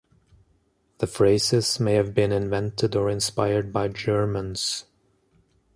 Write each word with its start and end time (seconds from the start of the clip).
The 0.97 1.05
phrases 1.05 1.79
may 1.79 1.93
have 1.93 2.15
been 2.15 2.31
invented 2.31 2.95
or 2.95 3.07
inspired 3.07 3.71
by 3.71 3.87
Germans. 3.89 4.85